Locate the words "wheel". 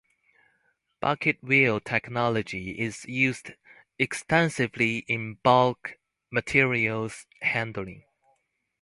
1.43-1.79